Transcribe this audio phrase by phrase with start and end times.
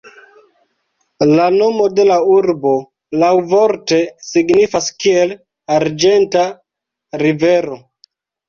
[1.39, 2.71] La nomo de la urbo
[3.25, 5.37] laŭvorte signifas kiel
[5.77, 6.49] "arĝenta
[7.25, 7.83] rivero".